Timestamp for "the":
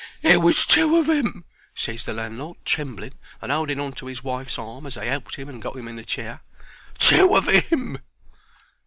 2.05-2.13, 5.97-6.03